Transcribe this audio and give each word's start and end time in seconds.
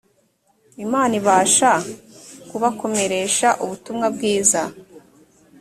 imana 0.85 1.13
ibasha 1.19 1.71
kubakomeresha 2.49 3.47
ubutumwa 3.63 4.05
bwiza 4.15 4.61